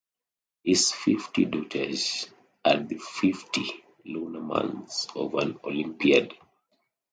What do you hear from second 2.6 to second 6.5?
are the fifty lunar months of an Olympiad.